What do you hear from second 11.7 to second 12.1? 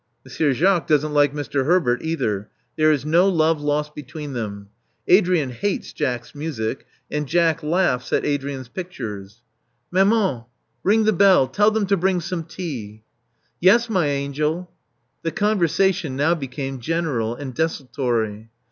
to